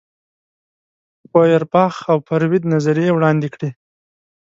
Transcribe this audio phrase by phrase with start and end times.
[1.29, 3.69] فوئرباخ او فروید نظریې وړاندې کړې.